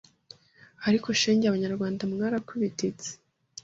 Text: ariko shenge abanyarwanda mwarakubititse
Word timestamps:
ariko 0.87 1.07
shenge 1.21 1.45
abanyarwanda 1.47 2.01
mwarakubititse 2.11 3.09